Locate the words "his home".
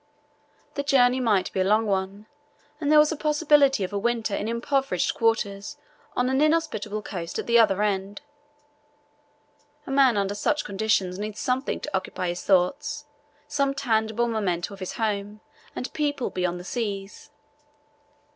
14.79-15.39